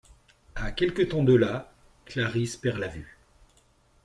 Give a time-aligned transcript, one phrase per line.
[0.55, 1.71] À quelque temps de là,
[2.07, 3.19] Clarisse perd la vue...